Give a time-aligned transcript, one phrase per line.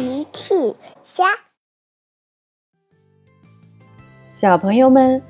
[0.00, 0.54] 奇趣
[1.04, 1.26] 虾，
[4.32, 5.22] 小朋友们，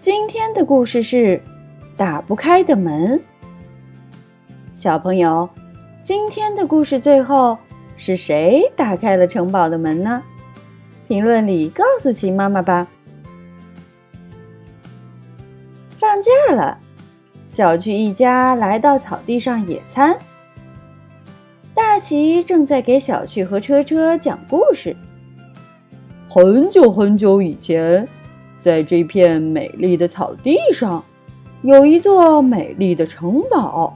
[0.00, 1.40] 今天的故事是
[1.96, 3.22] 打不开的门。
[4.72, 5.48] 小朋友，
[6.02, 7.56] 今天的故事最后
[7.96, 10.20] 是谁打开了城堡的门呢？
[11.06, 12.88] 评论里告诉奇妈妈吧。
[15.90, 16.76] 放假了，
[17.46, 20.18] 小趣一家来到草地上野餐。
[21.76, 24.96] 大奇正在给小趣和车车讲故事。
[26.26, 28.08] 很久很久以前，
[28.58, 31.04] 在这片美丽的草地上，
[31.60, 33.94] 有一座美丽的城堡。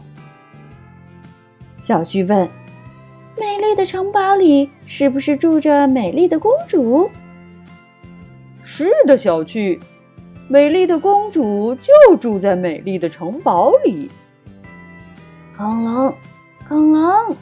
[1.78, 2.46] 小趣问
[3.40, 7.08] ：“美丽的城堡里是不是住着美丽的公主
[8.60, 9.80] ？”“是的，小趣，
[10.48, 14.10] 美丽的公主就住在美丽的城堡里。”
[15.56, 16.14] 恐龙，
[16.68, 17.36] 恐龙。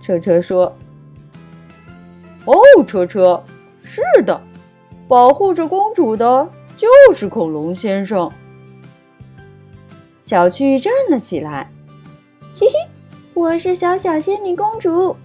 [0.00, 0.74] 车车说
[2.46, 2.54] ：“哦，
[2.86, 3.42] 车车，
[3.80, 4.40] 是的，
[5.06, 8.30] 保护着公主的就是恐龙先生。”
[10.20, 11.70] 小趣站了起来，
[12.54, 12.72] 嘿嘿，
[13.34, 15.16] 我是小小仙女公主。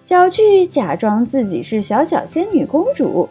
[0.00, 3.28] 小趣假装自己是小小仙女公主，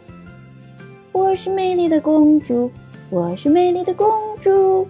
[1.12, 2.70] 我是美丽的公主，
[3.10, 4.88] 我是美丽的公主。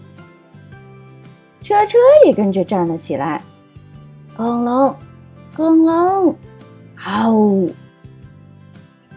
[1.61, 3.41] 车车也跟着站了起来，
[4.35, 4.95] 恐龙。
[5.85, 6.35] 恐龙，
[6.95, 7.69] 嗷！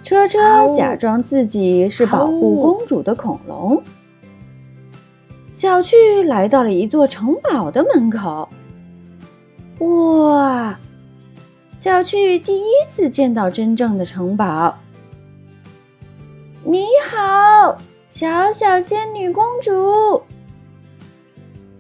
[0.02, 0.38] 车车
[0.75, 3.83] 假装自己是保护公主的恐龙。
[5.55, 8.47] 小趣来到了一座城堡的门口。
[9.78, 10.78] 哇！
[11.78, 14.77] 小趣第一次见到真正的城堡。
[16.64, 17.78] 你好，
[18.10, 20.20] 小小仙女公主。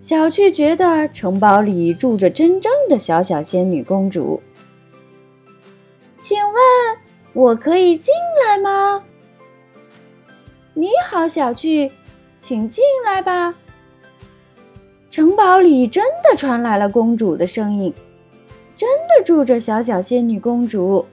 [0.00, 4.40] 小趣觉得城堡里住着真正的小小仙女公主。
[7.38, 8.12] 我可以进
[8.44, 9.00] 来吗？
[10.74, 11.88] 你好，小趣，
[12.40, 13.54] 请进来吧。
[15.08, 17.94] 城堡里真的传来了公主的声音，
[18.76, 21.06] 真的住着小小仙女公主。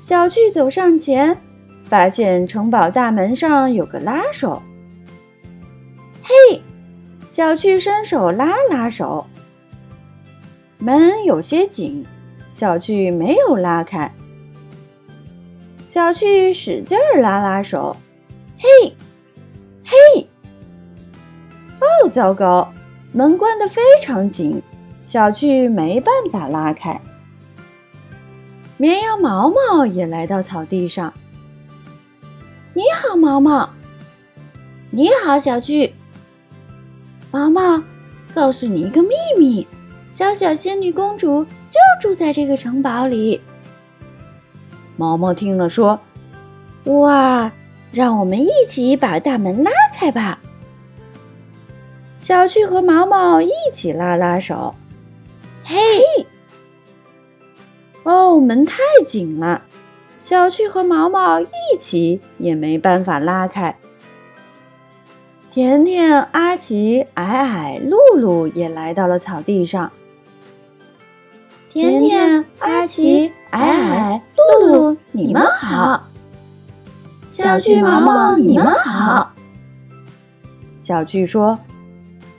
[0.00, 1.36] 小趣走上前，
[1.84, 4.62] 发现城堡大门上有个拉手。
[6.22, 6.62] 嘿，
[7.28, 9.26] 小趣伸手拉拉手，
[10.78, 12.02] 门有些紧。
[12.48, 14.12] 小趣没有拉开，
[15.92, 17.94] 小趣使劲儿拉拉手，
[18.56, 18.94] 嘿，
[19.84, 20.26] 嘿，
[21.80, 22.72] 哦，糟糕，
[23.12, 24.62] 门关得非常紧，
[25.02, 26.98] 小趣没办法拉开。
[28.78, 31.12] 绵羊毛毛也来到草地上，
[32.72, 33.68] 你好，毛毛，
[34.88, 35.92] 你好，小趣，
[37.30, 37.82] 毛毛，
[38.32, 39.66] 告诉你一个秘密。
[40.10, 43.38] 小小仙女公主就住在这个城堡里。
[45.02, 45.98] 毛毛听了说
[46.86, 47.50] ：“哇，
[47.90, 50.38] 让我们一起把大门拉开吧。”
[52.20, 54.72] 小趣和毛毛一起拉拉手。
[55.64, 55.76] 嘿，
[58.04, 59.64] 哦，门太紧了，
[60.20, 61.48] 小趣和毛毛一
[61.80, 63.76] 起也没办法拉开。
[65.50, 69.90] 甜甜、阿奇、矮矮、露露也来到了草地上。
[71.72, 74.22] 甜甜、阿奇、矮矮、
[74.60, 76.04] 露露，你们好。
[77.30, 79.30] 小趣、毛毛，你们好。
[80.80, 81.58] 小趣说：“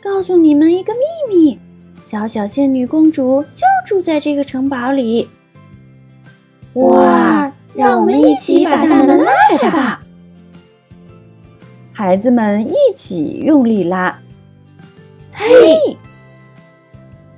[0.02, 1.59] 告诉你们一个秘密，
[2.03, 5.29] 小小仙女公主就住在这个城堡里。”
[6.73, 7.52] 哇！
[7.75, 10.02] 让我们一起把大门拉开吧。
[11.91, 14.19] 孩子们一起用力拉。
[15.31, 15.46] 嘿！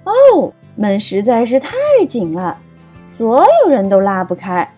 [0.06, 0.54] 哦。
[0.78, 1.76] 门实在是太
[2.08, 2.58] 紧了，
[3.18, 4.70] 所有人都拉不开。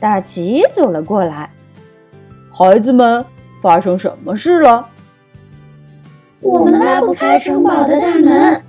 [0.00, 1.50] 大奇走了过来，
[2.52, 3.24] 孩子们，
[3.60, 4.88] 发生什么事了？
[6.40, 8.62] 我们拉不开城堡的大门。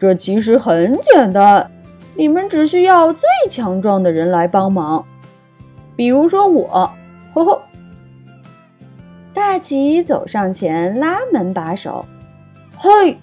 [0.00, 1.70] 这其实很简单，
[2.16, 5.04] 你们只需要最强壮的人来帮忙，
[5.94, 6.90] 比如说我。
[7.34, 7.62] 呵呵。
[9.32, 12.04] 大奇走上前拉门把手。
[12.76, 13.18] 嘿，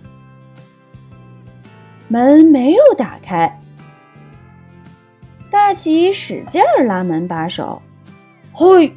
[2.09, 3.61] 门没有打开。
[5.51, 7.81] 大奇使劲儿拉门把手，
[8.51, 8.93] 嘿，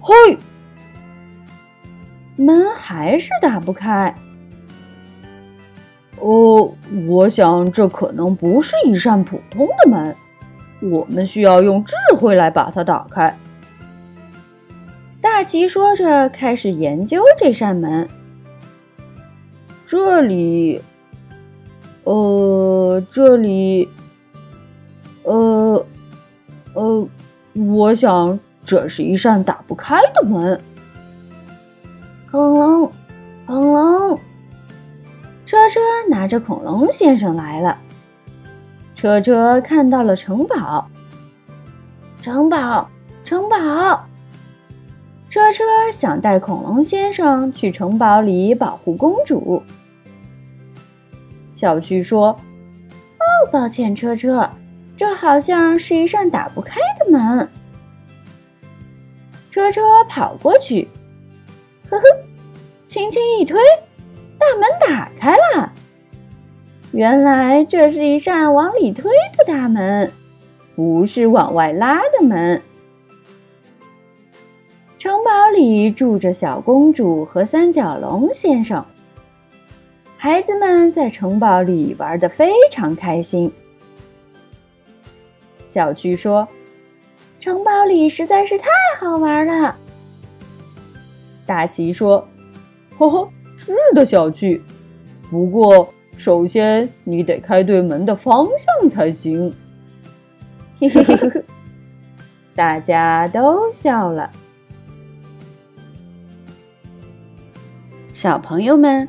[0.00, 0.38] 嘿，
[2.36, 4.14] 门还是打不开。
[6.18, 6.74] 哦，
[7.06, 10.14] 我想这可能不是一扇普通的门，
[10.80, 13.34] 我们需要用智慧来把它打开。
[15.20, 18.06] 大奇说着，开始研究这扇门。
[19.86, 20.82] 这里，
[22.08, 23.86] 呃，这里，
[25.24, 25.86] 呃，
[26.72, 27.08] 呃，
[27.52, 30.58] 我想这是一扇打不开的门。
[32.30, 32.92] 恐龙，
[33.44, 34.18] 恐龙，
[35.44, 37.76] 车车拿着恐龙先生来了。
[38.94, 40.88] 车车看到了城堡，
[42.22, 42.88] 城堡，
[43.22, 44.02] 城堡。
[45.28, 45.62] 车车
[45.92, 49.62] 想带恐龙先生去城堡里保护公主。
[51.58, 52.28] 小巨说
[53.18, 54.48] ：“哦，抱歉，车车，
[54.96, 57.48] 这好像是一扇打不开的门。”
[59.50, 60.86] 车车跑过去，
[61.90, 62.04] 呵呵，
[62.86, 63.60] 轻轻一推，
[64.38, 65.72] 大门打开了。
[66.92, 70.12] 原来这是一扇往里推的大门，
[70.76, 72.62] 不是往外拉的门。
[74.96, 78.86] 城堡里住着小公主和三角龙先生。
[80.28, 83.50] 孩子们在城堡里玩的非常开心。
[85.70, 86.46] 小巨说
[87.40, 88.66] ：“城堡里实在是太
[89.00, 89.74] 好玩了。”
[91.46, 92.28] 大奇说
[92.98, 94.62] ：“呵呵，是的，小巨。
[95.30, 99.50] 不过，首先你得开对门的方向才行。”
[100.78, 101.44] 嘿嘿嘿嘿，
[102.54, 104.30] 大家都笑了。
[108.12, 109.08] 小朋友们。